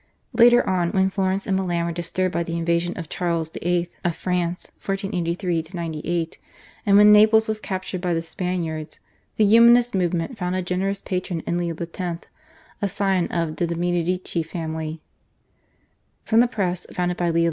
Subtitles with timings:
[0.33, 3.87] Later on when Florence and Milan were disturbed by the invasion of Charles VIII.
[4.03, 6.39] of France (1483 98),
[6.87, 8.99] and when Naples was captured by the Spaniards
[9.37, 12.27] the Humanist movement found a generous patron in Leo X.,
[12.81, 15.03] a scion of de' Medici family.
[16.23, 17.39] From the press founded by Leo X.